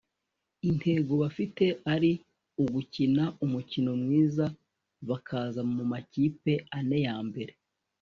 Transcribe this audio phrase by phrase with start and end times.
[0.69, 2.11] intego bafite ari
[2.61, 4.45] ugukina umukino mwiza
[5.09, 7.53] bakaza mu makipe ane ya mbere